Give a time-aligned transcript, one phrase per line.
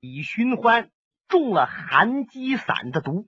[0.00, 0.90] 李寻欢
[1.26, 3.26] 中了寒鸡散的毒。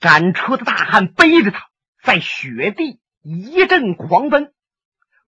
[0.00, 1.70] 赶车的大汉背着他，
[2.02, 4.52] 在雪地一阵狂奔，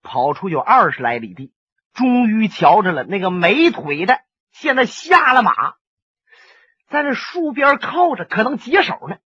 [0.02, 1.52] 跑出有二十来里地，
[1.92, 5.52] 终于瞧着了那个没腿的，现在下了马，
[6.88, 9.18] 在这树边靠着，可能解手呢。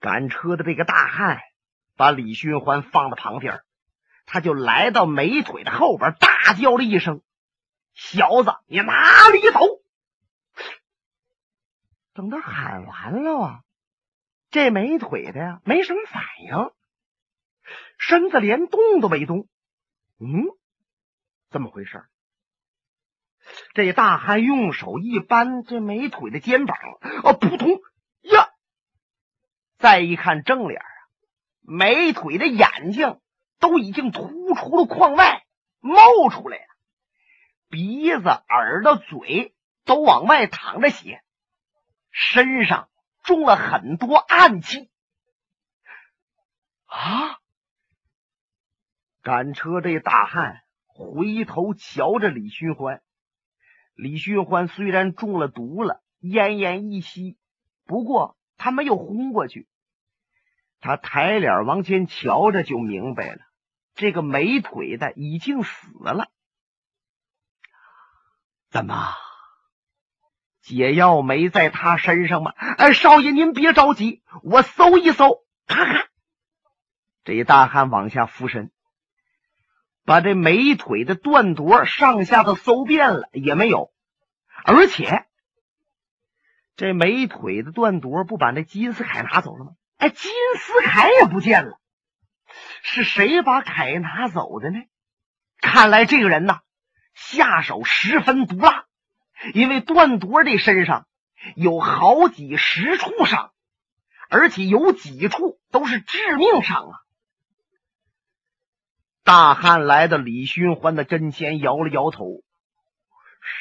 [0.00, 1.40] 赶车的这个大汉
[1.96, 3.60] 把李寻欢放到旁边，
[4.26, 7.22] 他就来到没腿的后边，大叫了一声
[7.94, 9.60] ：“小子，你哪里走？”
[12.12, 13.64] 等他喊完了啊，
[14.50, 16.72] 这没腿的呀，没什么反应，
[17.98, 19.48] 身子连动都没动。
[20.20, 20.44] 嗯，
[21.50, 22.04] 怎么回事？
[23.74, 26.76] 这大汉用手一扳这没腿的肩膀，
[27.24, 27.80] 哦，扑通
[28.22, 28.50] 呀！
[29.76, 30.86] 再一看正脸啊，
[31.60, 33.20] 没腿的眼睛
[33.58, 35.44] 都已经突出了眶外，
[35.80, 36.73] 冒出来了，
[37.68, 39.54] 鼻子、耳朵、嘴
[39.84, 41.22] 都往外淌着血。
[42.10, 42.88] 身上
[43.22, 44.88] 中了很多暗器
[46.86, 47.40] 啊！
[49.20, 53.02] 赶车这大汉回头瞧着李寻欢，
[53.94, 57.36] 李寻欢虽然中了毒了，奄奄一息，
[57.84, 59.66] 不过他没有昏过去。
[60.78, 63.40] 他抬脸往前瞧着，就明白了，
[63.94, 66.30] 这个没腿的已经死了。
[68.74, 69.14] 怎么？
[70.60, 72.50] 解药没在他身上吗？
[72.56, 76.08] 哎，少爷您别着急，我搜一搜看看。
[77.22, 78.72] 这一大汉往下俯身，
[80.04, 83.92] 把这美腿的断夺上下都搜遍了，也没有。
[84.64, 85.24] 而且
[86.74, 89.70] 这美腿的断夺不把那金丝铠拿走了吗？
[89.98, 91.78] 哎，金丝铠也不见了，
[92.82, 94.80] 是谁把铠拿走的呢？
[95.60, 96.62] 看来这个人呐，
[97.14, 98.84] 下手十分毒辣。
[99.52, 101.06] 因为段铎这身上
[101.56, 103.52] 有好几十处伤，
[104.30, 106.96] 而且有几处都是致命伤啊！
[109.22, 112.42] 大汉来到李寻欢的跟前，摇了摇头：“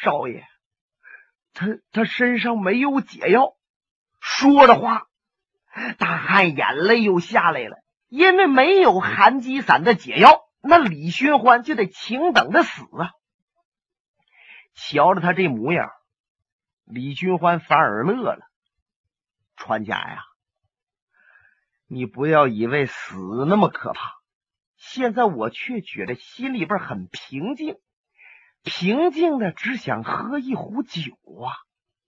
[0.02, 0.46] 少爷，
[1.54, 3.56] 他他身上没有解药。”
[4.22, 5.08] 说着话，
[5.98, 7.78] 大汉眼泪又下来了，
[8.08, 13.12] 因为没有寒疾散的解药，那李寻欢就得请等着死啊！
[14.74, 15.92] 瞧着他这模样，
[16.86, 18.48] 李寻欢反而乐了。
[19.56, 20.24] 船家呀，
[21.88, 24.14] 你不要以为死那么可怕，
[24.76, 27.76] 现在我却觉得心里边很平静，
[28.64, 31.14] 平静的只想喝一壶酒
[31.44, 31.54] 啊！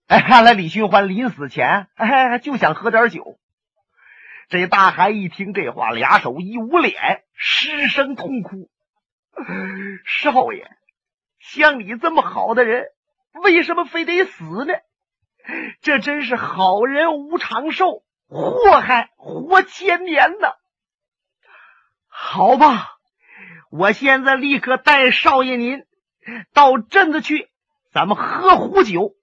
[0.07, 3.39] 哎，看来李寻欢临死前哎就想喝点酒。
[4.49, 8.69] 这大汉一听这话，俩手一捂脸，失声痛哭
[10.05, 10.69] ：“少爷！”
[11.47, 12.87] 像你这么好的人，
[13.33, 14.73] 为什么非得死呢？
[15.81, 20.47] 这真是好人无长寿，祸害活千年呢。
[22.07, 22.97] 好吧，
[23.69, 25.85] 我现在立刻带少爷您
[26.51, 27.49] 到镇子去，
[27.93, 29.13] 咱们喝壶酒。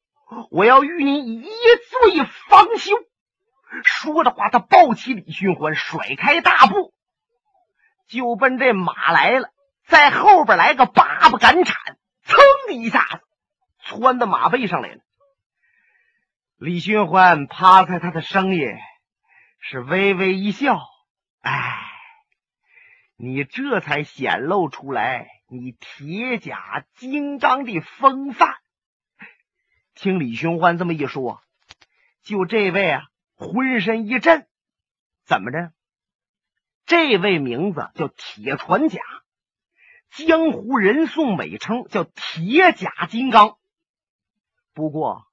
[0.50, 2.96] 我要与您一醉方休。
[3.84, 6.94] 说着话，他抱起李寻欢，甩开大步，
[8.08, 9.48] 就奔这马来了，
[9.86, 11.98] 在后边来个八步赶铲。
[12.32, 13.20] 噌的一下子，
[13.78, 15.00] 窜到马背上来了。
[16.56, 18.68] 李寻欢趴在他的声音，
[19.60, 20.80] 是微微一笑
[21.42, 21.78] ：“哎，
[23.16, 28.56] 你这才显露出来你铁甲金刚的风范。”
[29.94, 31.42] 听李寻欢这么一说，
[32.22, 33.02] 就这位啊，
[33.34, 34.46] 浑身一震。
[35.24, 35.72] 怎么着？
[36.84, 39.00] 这位名字叫铁船甲。
[40.14, 43.56] 江湖人送美称叫铁甲金刚，
[44.74, 45.24] 不过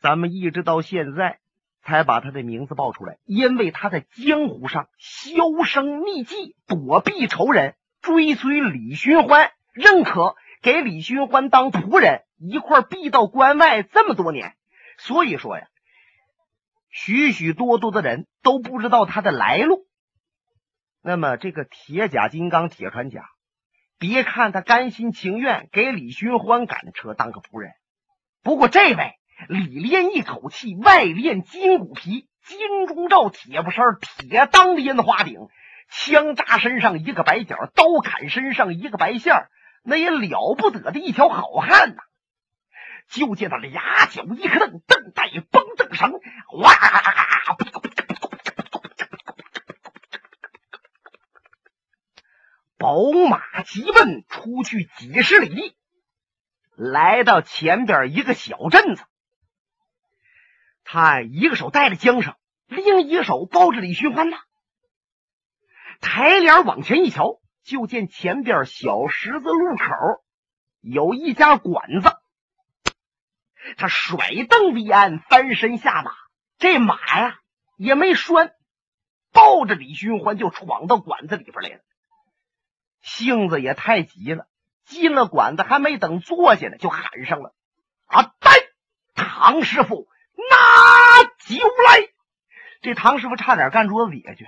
[0.00, 1.40] 咱们一直到现在
[1.82, 14.54] 才把他的名字报出来，因为他在江湖上销声匿迹，躲避仇人，追随李寻欢，认可给李寻欢当仆人，一块避到关外这么多年。
[14.96, 15.66] 所以说呀，
[16.88, 19.88] 许许多多的人都不知道他的来路。
[21.02, 23.28] 那么这个铁甲金刚、铁船甲。
[24.00, 27.72] 别看他甘心情愿给李寻欢赶车当个仆人，
[28.42, 35.48] 不过这位里练一口气，外练筋骨皮，金钟罩、铁布衫、铁裆的烟花顶，
[35.90, 39.34] 枪扎身上一个白角，刀砍身上一个白线
[39.84, 42.02] 那也了不得的一条好汉呐！
[43.10, 46.12] 就见他俩脚一磕蹬，蹬带绷蹬绳，
[46.58, 46.72] 哇！
[52.80, 55.76] 宝马急奔出去几十里地，
[56.76, 59.04] 来到前边一个小镇子。
[60.82, 62.34] 他一个手带着缰绳，
[62.68, 64.38] 另一手抱着李寻欢呢。
[66.00, 69.84] 抬脸往前一瞧，就见前边小十字路口
[70.80, 72.16] 有一家馆子。
[73.76, 74.16] 他甩
[74.48, 76.12] 蹬离鞍，翻身下马，
[76.56, 77.38] 这马呀
[77.76, 78.54] 也没拴，
[79.32, 81.82] 抱着李寻欢就闯到馆子里边来了。
[83.00, 84.46] 性子也太急了，
[84.84, 87.54] 进了馆子还没等坐下呢，就喊上了
[88.06, 88.50] ：“啊，呆，
[89.14, 92.08] 唐师傅，拿酒来！”
[92.82, 94.46] 这唐师傅差点干桌子底下去。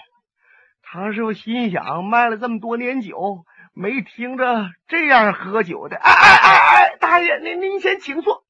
[0.83, 5.97] 唐师傅心想：卖了这么多年酒，没听着这样喝酒的。
[5.97, 6.59] 哎哎哎
[6.93, 8.45] 哎，大爷，您您先请坐。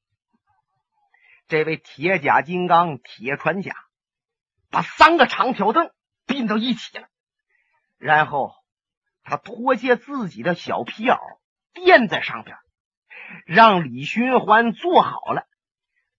[1.47, 3.75] 这位铁甲金刚铁船甲
[4.71, 5.91] 把三个长条凳
[6.25, 7.07] 并到一起了，
[7.97, 8.53] 然后
[9.23, 11.17] 他脱下自己的小皮袄
[11.73, 12.57] 垫在上边，
[13.45, 15.47] 让李寻欢坐好了。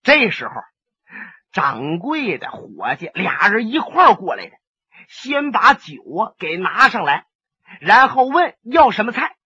[0.03, 0.55] 这时候，
[1.53, 4.57] 掌柜的伙计俩人一块过来的，
[5.09, 7.27] 先把酒啊给拿上来，
[7.81, 9.37] 然后问要什么菜。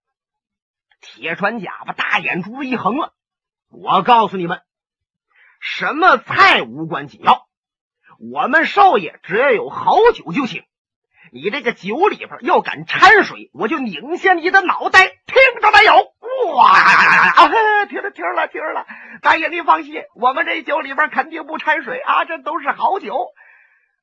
[1.00, 3.14] 铁船甲把大眼珠子一横了，
[3.68, 4.62] 我告诉你们。
[5.60, 7.48] 什么菜无关紧要，
[8.18, 10.64] 我们少爷只要有好酒就行。
[11.32, 15.06] 你这个酒里边要敢掺水，我就拧下你的脑袋！
[15.26, 15.94] 听着没有？
[16.54, 17.48] 哇啊！
[17.88, 18.86] 听了听了听了，
[19.22, 23.14] 大爷您放心，我们这酒里边肯定不掺水啊，这都是好酒。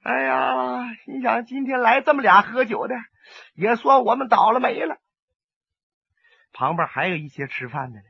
[0.03, 2.95] 哎呀，心想今天来这么俩喝酒的，
[3.55, 4.97] 也算我们倒了霉了。
[6.53, 8.05] 旁边还有一些吃饭的呢，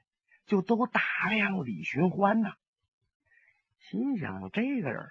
[0.45, 2.49] 就都打量李寻欢呢。
[3.79, 5.07] 心想这个人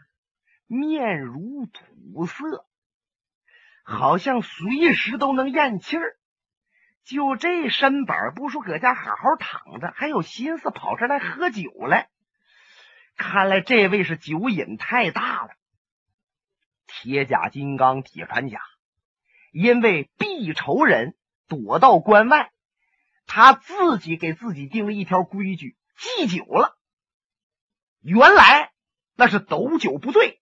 [0.67, 2.67] 面如土色，
[3.85, 6.17] 好像随时都能咽气儿。
[7.05, 12.09] 就这身板，不说搁家好好躺着，还有心思跑这来喝酒来。
[13.17, 15.51] 看来这位是酒瘾太大了。
[16.87, 18.61] 铁甲金刚铁船甲，
[19.53, 21.15] 因为避仇人
[21.47, 22.53] 躲到关外，
[23.27, 26.77] 他自己给自己定了一条规矩：忌酒了。
[28.01, 28.73] 原来
[29.15, 30.41] 那是斗酒不醉，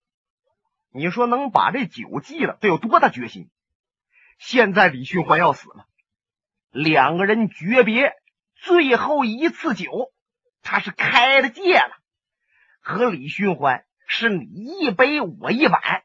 [0.95, 3.51] 你说能把这酒忌了，得有多大决心？
[4.39, 5.87] 现在李寻欢要死了，
[6.71, 8.15] 两个人诀别
[8.55, 10.13] 最后一次酒，
[10.63, 11.97] 他是开了戒了，
[12.81, 14.45] 和李寻欢是你
[14.81, 16.03] 一杯我一碗，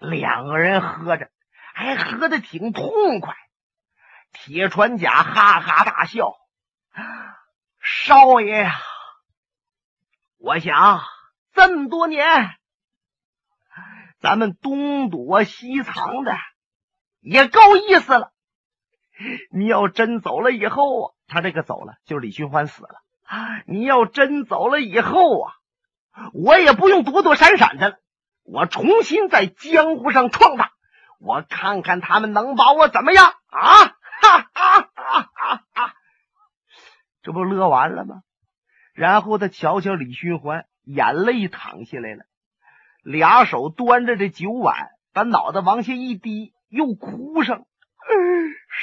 [0.00, 1.30] 两个人喝着
[1.72, 3.34] 还喝的挺痛快。
[4.32, 6.34] 铁船甲哈哈大笑
[7.80, 8.74] ：“少爷呀！”
[10.36, 11.02] 我想
[11.54, 12.54] 这么多年，
[14.26, 16.34] 咱们东躲西藏的
[17.20, 18.32] 也够意思了。
[19.52, 22.96] 你要真走了以后啊，他这个走了，就是李寻欢死了。
[23.68, 25.52] 你要真走了以后啊，
[26.34, 27.98] 我也不用躲躲闪闪的了，
[28.42, 30.70] 我重新在江湖上闯荡，
[31.20, 33.94] 我看看他们能把我怎么样啊！
[34.22, 35.94] 哈哈哈哈哈！
[37.22, 38.22] 这不乐完了吗？
[38.92, 42.24] 然后他瞧瞧李寻欢，眼泪淌下来了，
[43.06, 47.64] 俩手端着这酒碗，把脑袋往下一低，又哭上。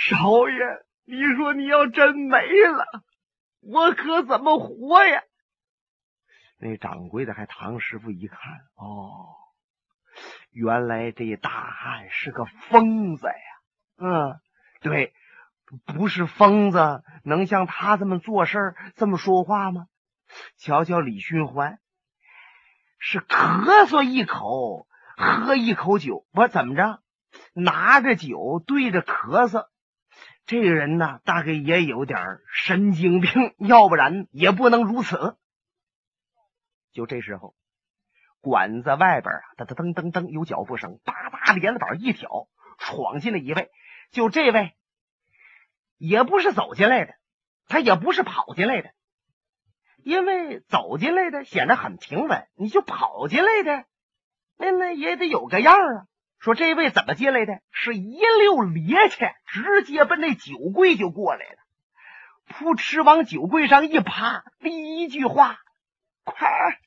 [0.08, 0.56] 少爷，
[1.04, 2.86] 你说你要真没了，
[3.60, 5.24] 我可怎么活呀？
[6.57, 8.38] 那掌柜的还唐师傅一看，
[8.76, 9.36] 哦，
[10.52, 13.33] 原来这大汉是个疯子呀。
[13.97, 14.40] 嗯，
[14.80, 15.14] 对，
[15.86, 19.88] 不是疯子能像他这么做事这么说话吗？
[20.57, 21.80] 瞧瞧李寻欢，
[23.06, 27.02] 是咳嗽一口，喝一口酒，我怎么着？
[27.54, 29.68] 拿着酒对着咳嗽，
[30.45, 32.18] 这个人呢，大概也有点
[32.54, 35.36] 神经病，要不然也不能如此。
[36.94, 37.56] 就这时候，
[38.40, 43.69] 馆子外边啊，噔噔噔噔有脚步声，叭叭帘子板一挑，闯进来一位。
[44.12, 44.78] 就这位，
[45.98, 47.16] 也不是走进来的，
[47.68, 48.94] 他也不是跑进来的。
[50.04, 53.86] 因为走进来的显得很平稳，你就跑进来的，
[54.57, 56.06] 那那也得有个样啊。
[56.40, 57.62] 说这位怎么进来的？
[57.72, 61.57] 是一溜趔趄，直接奔那酒柜就过来了，
[62.48, 65.57] 扑哧往酒柜上一趴，第一句话
[66.26, 66.80] ：“快，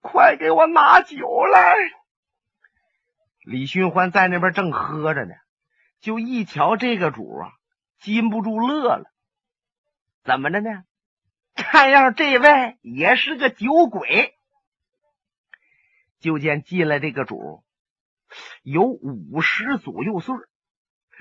[0.00, 1.74] 快给我拿酒来！”
[3.44, 5.34] 李寻欢在那边正喝着呢，
[6.00, 7.50] 就一瞧这个主啊，
[7.98, 9.10] 禁不住乐了。
[10.22, 10.84] 怎么着呢？
[11.70, 14.34] 看样这位也是个酒鬼。
[16.18, 17.62] 就见进来这个主，
[18.62, 20.34] 有五十左右岁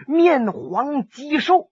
[0.08, 1.70] 面黄肌瘦，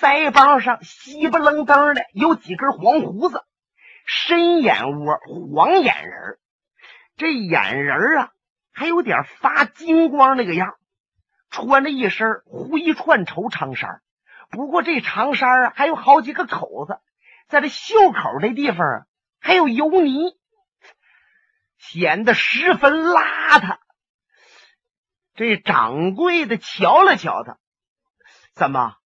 [0.00, 3.42] 腮帮上稀不楞登的有几根黄胡子，
[4.06, 5.18] 深眼窝，
[5.52, 6.38] 黄眼仁
[7.16, 8.30] 这眼仁啊
[8.70, 10.76] 还有点发金光那个样
[11.50, 14.02] 穿着一身灰串绸长衫，
[14.50, 17.00] 不过这长衫啊还有好几个口子，
[17.48, 19.06] 在这袖口这地方啊
[19.40, 20.36] 还有油泥，
[21.78, 23.78] 显得十分邋遢。
[25.34, 27.58] 这掌柜的瞧了瞧他，
[28.52, 28.96] 怎么？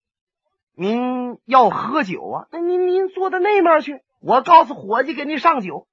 [0.74, 2.48] 您要喝酒啊？
[2.50, 5.86] 那您您坐到那面去，我告诉伙计给您上酒。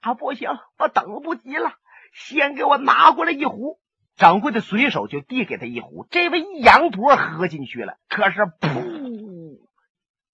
[0.00, 1.74] 啊，不行，我等不及了，
[2.12, 3.78] 先给我拿过来一壶。
[4.16, 9.60] 掌柜的随手就递给他一壶，这位一仰脖喝进去了，可是噗，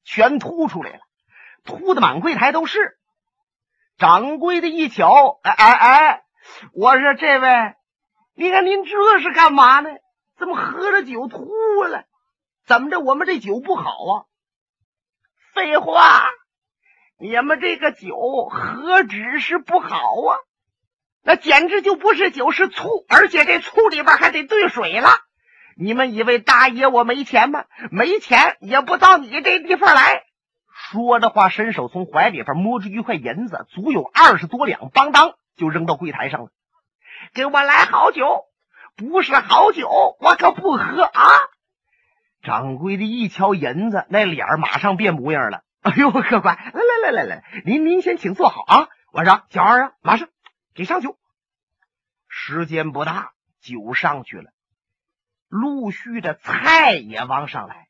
[0.04, 1.00] 全吐出来了，
[1.64, 2.98] 吐的满柜台都是。
[3.98, 6.22] 掌柜的一瞧，哎哎哎，
[6.72, 7.74] 我说这位，
[8.34, 9.90] 你看您这是干嘛呢？
[10.36, 12.04] 怎么喝了酒吐了？
[12.66, 12.98] 怎么着？
[12.98, 14.12] 我们这酒不好啊？
[15.54, 16.24] 废话，
[17.18, 20.38] 你们这个酒何止是不好啊？
[21.22, 25.20] 那简直就不是酒，是醋，而且这醋里边还得兑水了。
[25.76, 27.64] 你们以为大爷我没钱吗？
[27.92, 30.24] 没钱也不到你这地方来。
[30.94, 36.50] 说着话，伸手从怀里边摸出一块银子，足有二十多两，邦当就扔到柜台上了。
[37.32, 38.44] 给我来好酒，
[38.94, 39.88] 不是好酒，
[40.20, 41.20] 我可不喝啊！
[42.42, 45.64] 掌柜的一瞧银子，那脸马上变模样了。
[45.82, 48.88] 哎呦，客官，来来来来来，您您先请坐好啊！
[49.10, 50.28] 我说小二啊，马上
[50.74, 51.18] 给上酒。
[52.28, 54.52] 时间不大，酒上去了，
[55.48, 57.88] 陆续的菜也往上来。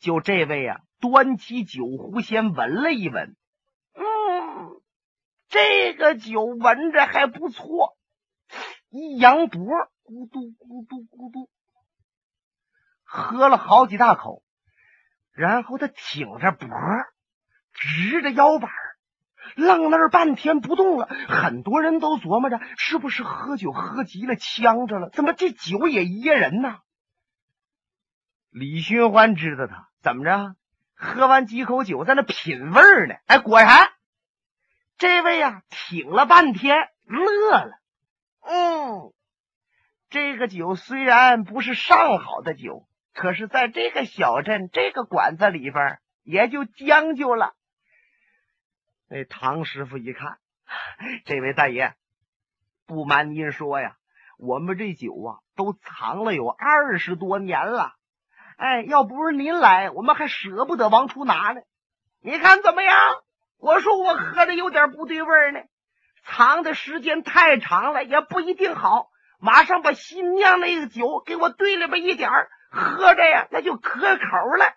[0.00, 3.36] 就这位啊，端起酒壶先闻了一闻，
[3.94, 4.80] 嗯，
[5.48, 7.96] 这个酒闻着还不错。
[8.90, 9.64] 一扬脖，
[10.04, 11.50] 咕嘟咕嘟咕嘟。
[13.02, 14.42] 喝了好几大口，
[15.32, 16.68] 然后他挺着脖，
[17.72, 18.70] 直着腰板，
[19.56, 21.06] 愣那儿半天不动了。
[21.28, 25.10] 很多人都琢磨着，是不是喝酒喝急了，呛着了？
[25.10, 26.78] 怎么这酒也噎人呢？
[28.50, 30.54] 李寻欢知道他怎么着，
[30.94, 33.16] 喝完几口酒，在那品味呢。
[33.26, 33.92] 哎，果然，
[34.96, 37.78] 这位呀，挺了半天，乐了。
[38.40, 39.12] 嗯，
[40.08, 42.86] 这个酒虽然不是上好的酒。
[43.12, 47.54] 可是，在这个小镇这个馆子里边，也就将就了。
[49.08, 50.38] 那唐师傅一看，
[51.24, 51.94] 这位大爷，
[52.86, 53.96] 不瞒您说呀，
[54.36, 57.94] 我们这酒啊，都藏了有二十多年了。
[58.56, 61.60] 哎，要不是您来，我们还舍不得往出拿呢。
[62.20, 62.94] 你看怎么样？
[63.58, 65.60] 我说我喝的有点不对味呢，
[66.24, 69.08] 藏的时间太长了，也不一定好。
[69.38, 72.30] 马上把新酿那个酒给我兑里边一点。
[72.70, 74.74] 喝着呀，那就可口了。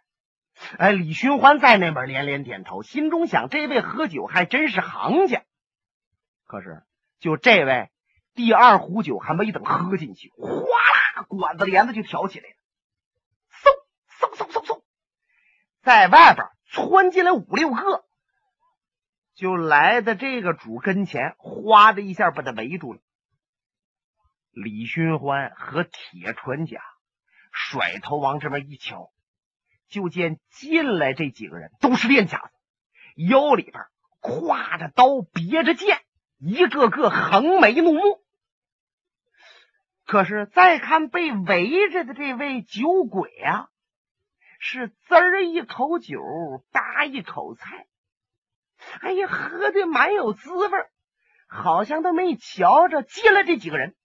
[0.77, 5.41] 哎，李寻欢在那边连连点头，心中想：这位喝酒还真是行家。
[6.45, 6.83] 可是，
[7.19, 7.89] 就这位
[8.35, 10.47] 第二壶酒还没等喝进去，哗
[11.15, 12.55] 啦，管子帘子就挑起来了。
[15.87, 18.03] 在外边窜进来五六个，
[19.35, 22.99] 就来到这个主跟前，哗的一下把他围住了。
[24.51, 26.81] 李寻欢和铁船甲。
[27.53, 29.11] 甩头往这边一瞧，
[29.87, 32.51] 就见进来这几个人都是练家子，
[33.15, 33.85] 腰里边
[34.21, 36.01] 挎着刀，别着剑，
[36.37, 38.01] 一个个横眉怒目。
[40.05, 43.69] 可是再看被围着的这位酒鬼啊，
[44.59, 46.19] 是滋儿一口酒，
[46.71, 47.87] 搭一口菜，
[49.01, 50.69] 哎呀，喝的蛮有滋味，
[51.47, 53.95] 好像都没瞧着进来这几个人。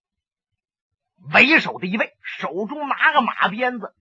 [1.32, 3.94] 为首的一位手中拿个马鞭子，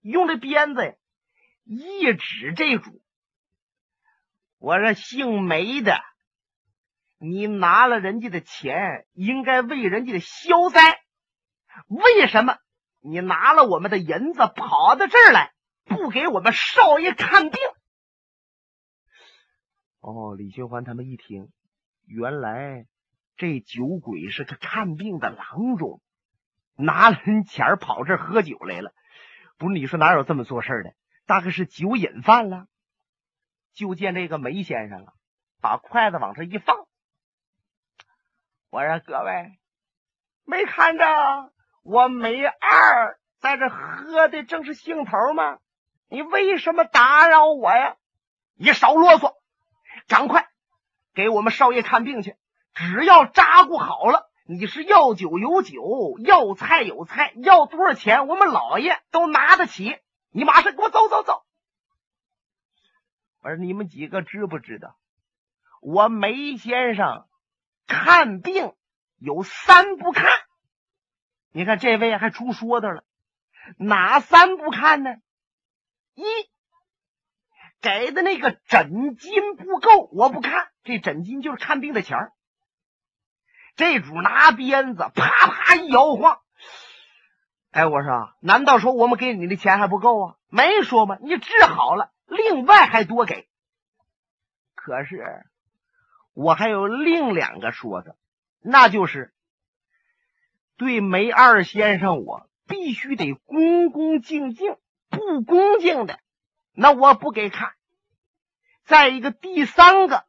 [0.00, 0.94] 用这鞭子呀
[1.64, 3.00] 一指这主。
[4.58, 6.00] 我说姓梅的，
[7.18, 11.00] 你拿了人家的钱，应该为人家的消灾。
[11.86, 12.58] 为什么
[13.00, 15.52] 你拿了我们的银子，跑到这儿来，
[15.88, 17.60] 不给我们少爷看病？
[20.00, 21.50] 哦，李寻欢他们一听，
[22.06, 22.86] 原来
[23.36, 26.00] 这酒鬼是个看病的郎中。
[26.76, 28.94] 拿了人钱跑这喝酒来了，
[29.56, 29.74] 不是？
[29.74, 30.94] 你说哪有这么做事的？
[31.26, 32.68] 大概是酒瘾犯了。
[33.72, 35.12] 就见这个梅先生啊，
[35.60, 36.86] 把筷子往这一放。
[38.70, 39.58] 我说各位，
[40.44, 41.52] 没看着
[41.82, 45.58] 我梅二在这喝的正是兴头吗？
[46.08, 47.96] 你为什么打扰我呀？
[48.54, 49.34] 你少啰嗦，
[50.08, 50.48] 赶快
[51.14, 52.36] 给我们少爷看病去。
[52.74, 54.28] 只要扎顾好了。
[54.50, 59.98] 你是要酒有酒，要菜有菜，要多少钱，我们老爷都拿得起。
[60.30, 61.44] 你马上给我走走走！
[63.42, 64.96] 我说你们几个知不知道，
[65.82, 67.26] 我梅先生
[67.86, 68.72] 看病
[69.18, 70.32] 有三不看。
[71.52, 73.04] 你看这位还出说的了，
[73.76, 75.10] 哪三不看呢？
[76.18, 76.24] 一
[77.80, 80.68] 给的那个诊金不够，我不看。
[80.82, 82.32] 这诊金就是看病的钱。
[83.76, 86.40] 这主拿鞭子啪啪一摇晃。
[87.70, 90.36] 哎，我说，难道说我们给你的钱还不够啊？
[90.48, 91.18] 没说吗？
[91.20, 93.46] 你治好了，另外还多给。
[94.74, 95.46] 可是
[96.32, 98.16] 我还有另两个说的，
[98.60, 99.32] 那就是
[100.76, 104.76] 对梅二先生，我必须得恭恭敬敬，
[105.18, 106.18] 不恭敬的，
[106.72, 107.72] 那我不给看。
[108.84, 110.24] 再一个，第三个，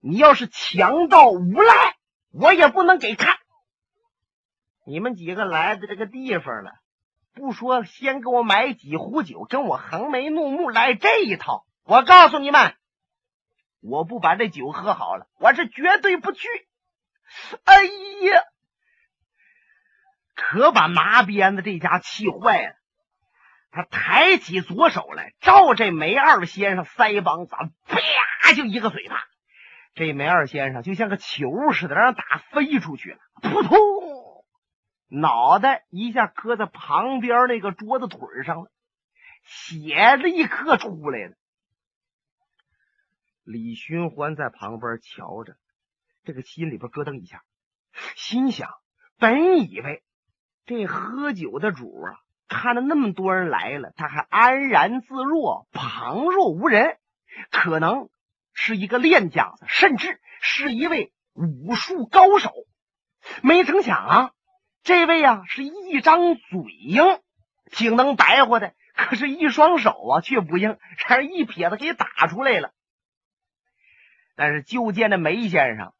[0.00, 1.96] 你要是强盗无赖，
[2.32, 3.38] 我也不能给看。
[4.84, 6.72] 你们几个来的这个地方了，
[7.34, 11.66] 不说先给我买几壶酒，跟我横眉怒目来这一套。
[11.84, 12.74] 我告诉你们，
[13.80, 16.48] 我不把这酒喝好了，我是绝对不去。
[17.64, 18.42] 哎呀，
[20.34, 22.74] 可把麻鞭子这家气坏了。
[23.70, 27.54] 他抬起左手来，照这梅二先生腮帮子，
[27.84, 29.16] 啪就一个嘴巴。
[29.94, 33.76] 这梅二先生就像个球似的，让人打飞出去了，扑通。
[35.08, 38.70] 脑袋一下磕在旁边那个桌子腿上了，
[39.44, 41.34] 血立刻出来了。
[43.44, 45.56] 李寻欢在旁边瞧着，
[46.24, 47.44] 这个心里边咯噔一下，
[48.16, 48.68] 心想：
[49.18, 50.02] 本以为
[50.66, 52.18] 这喝酒的主啊，
[52.48, 56.98] 看着那么多人来了，他还安然自若、旁若无人，
[57.50, 58.08] 可能
[58.52, 62.52] 是一个练家子，甚至是一位武术高手。
[63.42, 64.30] 没成想啊！
[64.84, 67.20] 这位啊，是一张嘴硬，
[67.72, 72.70] 挺能白活的，可是，一双手啊却不硬，让人一撇子给打出来了。
[74.36, 75.92] 但是，就见那梅先生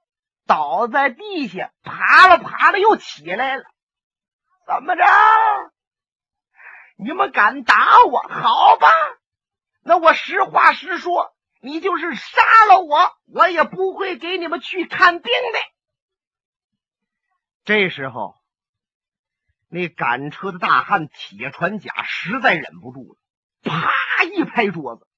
[0.47, 3.65] 倒在地下，爬了爬了又起来了。
[4.67, 5.02] 怎么着？
[6.97, 8.19] 你们敢打我？
[8.21, 8.89] 好吧，
[9.82, 15.59] 那我实话实说，你就是杀了我，我也不会给你们去看病的。
[17.65, 18.35] 这时候。
[19.69, 23.19] 那赶车的大汉铁船甲实在忍不住了，
[23.65, 25.09] 啪一拍桌子：“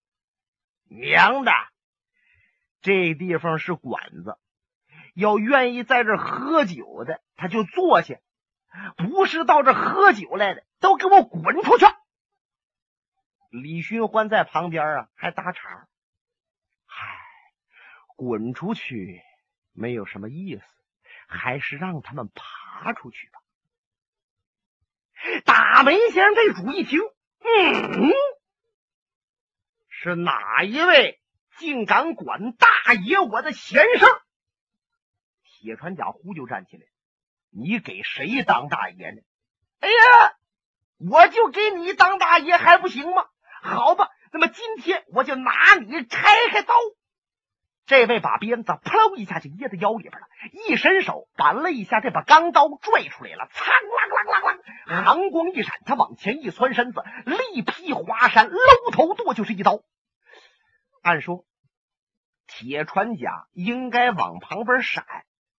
[0.88, 1.52] 娘的，
[2.80, 4.38] 这地方是馆子，
[5.14, 8.16] 要愿意在这喝酒的，他就坐下；
[8.96, 11.86] 不是到这喝酒来的，都给我滚出去！”
[13.50, 15.88] 李寻欢在旁边啊，还搭茬
[16.84, 17.18] ：“嗨，
[18.16, 19.22] 滚出去
[19.72, 20.62] 没有什么意思，
[21.26, 23.40] 还是让他们爬出去吧。”
[25.44, 27.00] 打门先生这主一听，
[27.40, 28.12] 嗯，
[29.88, 31.20] 是哪一位
[31.56, 34.06] 竟敢管大爷我的闲事？
[35.42, 36.86] 铁船甲呼就站起来，
[37.50, 39.20] 你给谁当大爷呢？
[39.80, 40.34] 哎呀，
[40.98, 43.26] 我就给你当大爷还不行吗？
[43.62, 46.74] 好吧，那么今天我就拿你拆开刀。
[47.86, 50.26] 这位把鞭子扑一下就掖在腰里边了，
[50.68, 59.80] 一伸手扳了一下这把钢刀，拽出来了，苍啷啷啷啷，寒光一闪，他往前一窜身子，力劈华山，搂头剁就是一刀。
[61.00, 61.46] 按说
[62.46, 65.06] 铁船甲应该往旁边闪，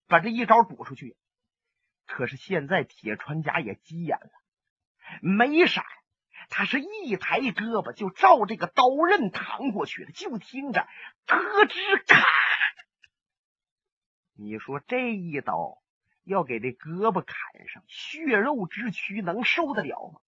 [0.08, 1.18] 把这一招躲出去，
[2.10, 4.32] 可是现在铁船甲也急眼了，
[5.22, 5.86] 没闪。
[6.50, 10.88] 他是一抬胳膊就照这个刀刃扛过去了，就听着
[11.28, 12.26] 咯吱咔，
[14.34, 15.78] 你说这一刀
[16.24, 20.20] 要给这胳膊砍上，血肉之躯能受得了吗？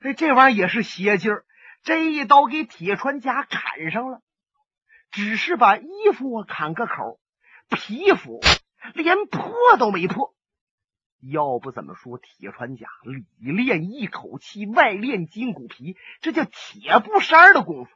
[0.00, 1.46] 哎，这玩意儿也是邪劲儿，
[1.82, 4.20] 这一刀给铁穿甲砍上了，
[5.10, 7.18] 只是把衣服砍个口，
[7.70, 8.40] 皮肤
[8.92, 10.34] 连破都没破。
[11.22, 17.90] 要不怎么说铁穿甲里练一口气，外练筋骨皮，这叫铁布衫的功夫。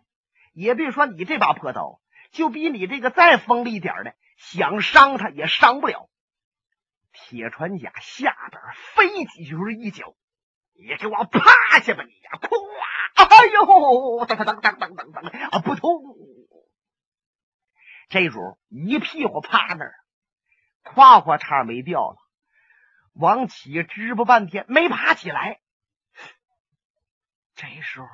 [0.53, 6.09] 也别说你这把破刀，就比你这个再锋利点的，想伤他也伤不了。
[7.12, 8.62] 铁穿甲下边
[8.95, 10.15] 飞起就是一脚，
[10.75, 12.31] 你给我趴下吧你呀！
[12.41, 12.49] 哐！
[13.17, 15.59] 哎呦，当当当当当当当啊！
[15.59, 15.91] 扑通！
[18.09, 19.95] 这主一屁股趴那儿，
[20.85, 22.17] 胯胯叉没掉了。
[23.18, 25.61] 王启支吧半天没爬起来，
[27.55, 28.07] 这时候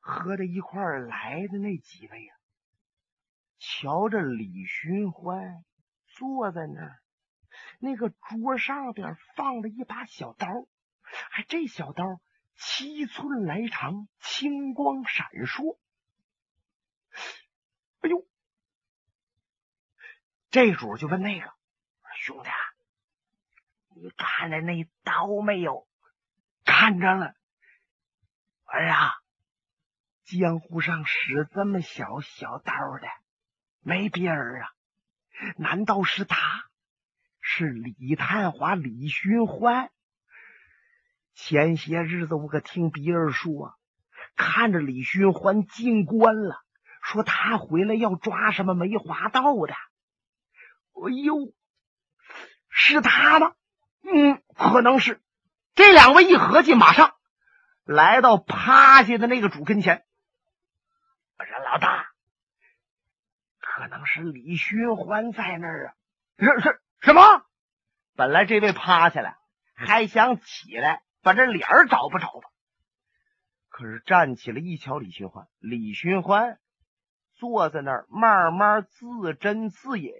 [0.00, 2.36] 和着一块来的那几位啊，
[3.58, 5.64] 瞧着李寻欢
[6.06, 7.02] 坐在那儿，
[7.78, 10.48] 那个桌上边放了一把小刀，
[11.30, 12.20] 还这小刀
[12.56, 15.78] 七寸来长，青光闪烁。
[18.00, 18.26] 哎呦！
[20.50, 21.52] 这主就问那个
[22.16, 22.56] 兄弟啊，
[24.02, 25.86] 你看着那刀没有？
[26.64, 27.34] 看着了。
[28.64, 29.12] 儿啊，
[30.24, 33.06] 江湖上使这么小小刀的
[33.80, 34.68] 没别人啊？
[35.56, 36.36] 难道是他？
[37.40, 39.92] 是李探花李寻欢？
[41.34, 43.78] 前些日子我可听别人说，
[44.34, 46.60] 看着李寻欢进关了，
[47.04, 49.74] 说他回来要抓什么梅花道的。
[49.74, 51.54] 哎呦，
[52.68, 53.54] 是他吗？
[54.14, 55.20] 嗯，可能是。
[55.74, 57.14] 这两位一合计，马上。
[57.84, 60.04] 来到趴下的那个主跟前，
[61.36, 62.06] 我说：“老大，
[63.58, 65.94] 可能是李寻欢在那儿啊？
[66.38, 67.22] 是是什么？
[68.14, 69.36] 本来这位趴下来
[69.74, 72.48] 还想起来把这脸儿找不着吧？
[73.68, 76.60] 可是站起来一瞧，李寻欢，李寻欢
[77.34, 80.12] 坐在那儿慢慢自斟自饮，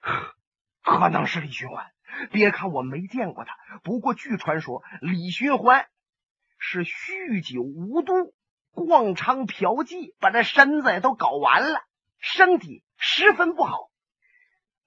[0.82, 1.92] 可能是李寻欢。”
[2.30, 5.86] 别看我没见过他，不过据传说，李寻欢
[6.58, 8.34] 是酗酒无度、
[8.72, 11.80] 逛娼嫖妓，把这身子都搞完了，
[12.18, 13.90] 身体十分不好。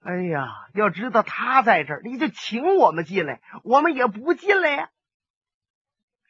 [0.00, 4.90] 哎呀，要知道他在这儿，你就请我们进来，我们也不进来呀。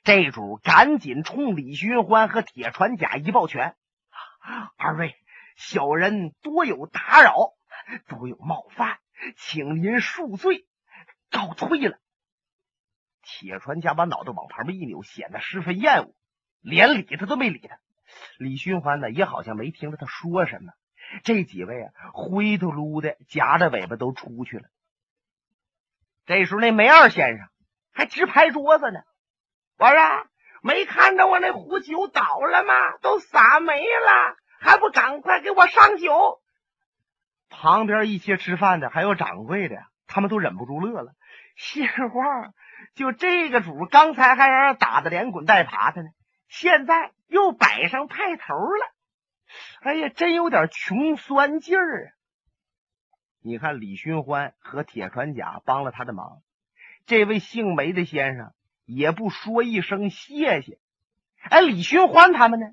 [0.04, 3.74] 这主赶紧冲李寻欢和铁船甲一抱拳
[4.76, 5.16] ：“二位
[5.56, 7.34] 小人多有打扰，
[8.06, 8.98] 多有冒犯，
[9.36, 10.66] 请您恕罪。”
[11.34, 11.98] 告退了，
[13.22, 16.14] 铁船家把脑袋往旁边一扭，显得十分厌恶，
[16.60, 17.78] 连理他都没理他。
[18.38, 20.72] 李寻欢呢，也好像没听着他说什么。
[21.24, 24.68] 这几位啊，灰头噜的，夹着尾巴都出去了。
[26.26, 27.48] 这时候，那梅二先生
[27.92, 29.00] 还直拍桌子呢。
[29.76, 30.26] 我说
[30.62, 32.96] ：“没看着我那壶酒倒了吗？
[33.02, 36.40] 都洒没了，还不赶快给我上酒！”
[37.50, 41.12] 旁边一些吃饭的，还有掌柜的，他们都忍不住乐了。
[41.56, 42.52] 心话，
[42.94, 46.08] 就这个主，刚才还让人打的连滚带爬的呢，
[46.48, 48.94] 现在又摆上派头了。
[49.82, 52.10] 哎呀，真有点穷酸劲儿啊！
[53.40, 56.42] 你看，李寻欢和铁船甲帮了他的忙，
[57.06, 58.52] 这位姓梅的先生
[58.84, 60.78] 也不说一声谢谢。
[61.50, 62.66] 哎，李寻欢他们呢，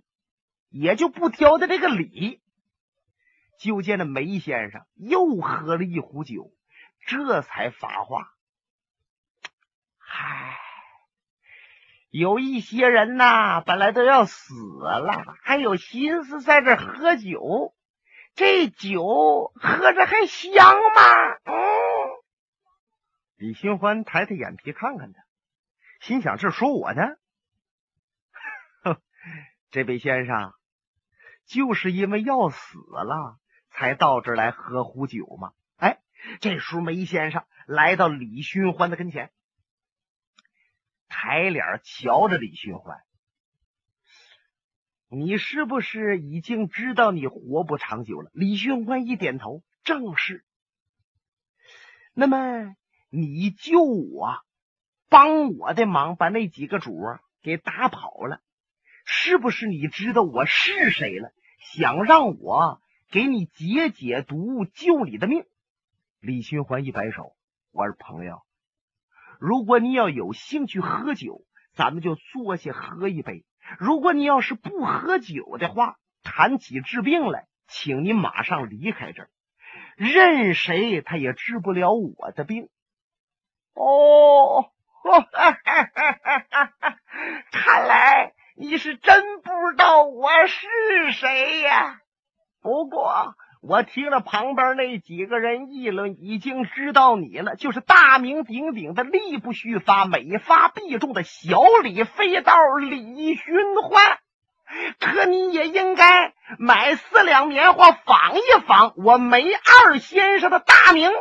[0.69, 2.41] 也就不挑的这个理。
[3.59, 6.51] 就见那梅先生又喝了一壶酒，
[7.05, 8.31] 这才发话。
[10.23, 10.59] 唉，
[12.11, 17.73] 有一些人呐，本来都要死了，还有心思在这喝酒，
[18.35, 21.01] 这酒喝着还香吗？
[21.45, 21.53] 嗯。
[23.37, 25.23] 李寻欢抬抬眼皮看看他，
[25.99, 27.01] 心想：这说我呢？
[28.83, 29.01] 哼，
[29.71, 30.53] 这位先生
[31.47, 33.39] 就是因为要死了，
[33.71, 35.53] 才到这来喝壶酒吗？
[35.77, 35.97] 哎，
[36.39, 39.31] 这时候梅先生来到李寻欢的跟前。
[41.11, 42.97] 抬脸瞧着李寻欢，
[45.09, 48.31] 你是不是已经知道你活不长久了？
[48.33, 50.45] 李寻欢一点头，正是。
[52.13, 52.75] 那么
[53.09, 54.39] 你救我，
[55.09, 56.97] 帮我的忙，把那几个主
[57.41, 58.41] 给打跑了，
[59.05, 61.33] 是不是你知道我是谁了？
[61.59, 65.45] 想让我给你解解毒，救你的命？
[66.21, 67.35] 李寻欢一摆手，
[67.71, 68.41] 我是朋友。
[69.41, 71.41] 如果你要有兴趣喝酒，
[71.73, 73.43] 咱们就坐下喝一杯；
[73.79, 79.29] 如果你要是不喝酒的话，谈起治病来，请您马上离开这儿。
[79.95, 82.69] 任谁他也治不了我的病。
[83.73, 84.69] 哦，
[85.01, 86.97] 哈哈哈哈哈
[87.51, 91.99] 看来你是真不知道我是谁呀。
[92.61, 93.35] 不过。
[93.61, 104.17] 我听了旁边那几个人议论，已经知道你了，就是大名鼎鼎的力不虚发、每发必中的小李飞刀李寻欢。
[104.99, 111.11] 可你也应该买四两棉花仿一仿我梅二先生的大名。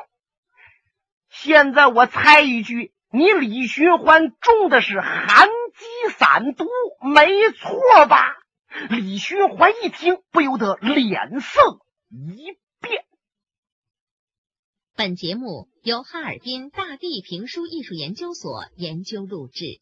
[1.28, 6.64] 现在我猜一句，你李寻欢中的是寒疾散毒，
[7.02, 8.38] 没错吧？
[8.88, 11.60] 李寻欢一听，不由得脸色。
[12.10, 12.42] 一
[12.80, 13.04] 遍。
[14.96, 19.80] 本节目由哈尔滨大地评书艺术研究所研究录制。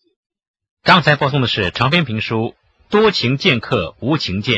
[0.83, 2.37] 刚才播送的是长篇评书
[2.91, 4.55] 《多情剑客无情剑》。